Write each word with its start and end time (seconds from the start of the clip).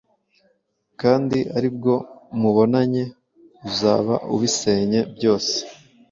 kandi 1.01 1.39
aribwo 1.57 1.93
mubonanye 2.39 3.03
uzaba 3.69 4.13
ubisenye 4.35 4.99
byose 5.15 5.55